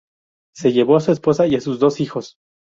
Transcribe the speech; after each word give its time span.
Se 0.55 0.73
llevó 0.73 0.97
a 0.97 0.99
su 0.99 1.11
esposa 1.11 1.45
y 1.45 1.53
a 1.55 1.61
sus 1.61 1.77
dos 1.77 1.99
hijos. 2.01 2.39